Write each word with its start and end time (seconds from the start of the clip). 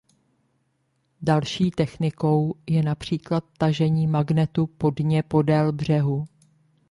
Další 1.21 1.71
technikou 1.71 2.53
je 2.69 2.83
například 2.83 3.43
tažení 3.57 4.07
magnetu 4.07 4.67
po 4.67 4.89
dně 4.89 5.23
podél 5.23 5.71
břehu. 5.71 6.25